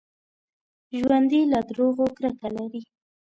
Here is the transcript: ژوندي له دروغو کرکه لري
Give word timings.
ژوندي 0.99 1.41
له 1.51 1.59
دروغو 1.69 2.05
کرکه 2.17 2.47
لري 2.55 2.81